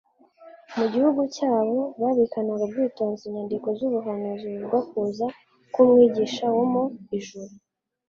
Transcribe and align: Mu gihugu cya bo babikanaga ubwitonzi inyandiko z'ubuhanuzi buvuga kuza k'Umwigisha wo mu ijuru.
Mu 0.77 0.85
gihugu 0.93 1.21
cya 1.35 1.53
bo 1.67 1.79
babikanaga 2.01 2.63
ubwitonzi 2.65 3.21
inyandiko 3.25 3.67
z'ubuhanuzi 3.77 4.45
buvuga 4.51 4.79
kuza 4.89 5.25
k'Umwigisha 5.73 6.45
wo 6.55 6.63
mu 6.73 6.83
ijuru. 7.17 7.53